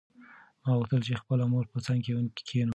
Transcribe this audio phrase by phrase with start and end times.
[0.63, 2.11] ما غوښتل چې د خپلې مور په څنګ کې
[2.45, 2.69] کښېنم.